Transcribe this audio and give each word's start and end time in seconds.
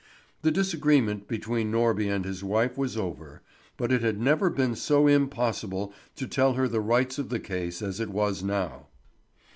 The 0.41 0.49
disagreement 0.49 1.27
between 1.27 1.71
Norby 1.71 2.09
and 2.11 2.25
his 2.25 2.43
wife 2.43 2.75
was 2.75 2.97
over; 2.97 3.43
but 3.77 3.91
it 3.91 4.01
had 4.01 4.19
never 4.19 4.49
been 4.49 4.75
so 4.75 5.05
impossible 5.05 5.93
to 6.15 6.25
tell 6.25 6.53
her 6.53 6.67
the 6.67 6.81
rights 6.81 7.19
of 7.19 7.29
the 7.29 7.39
case 7.39 7.83
as 7.83 7.99
it 7.99 8.09
was 8.09 8.41
now. 8.41 8.87